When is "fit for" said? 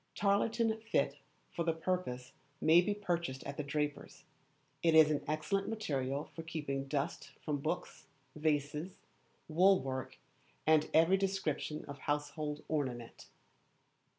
0.81-1.63